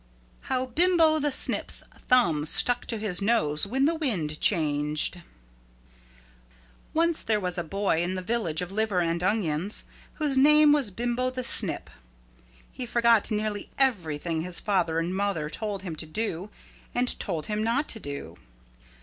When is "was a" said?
7.39-7.63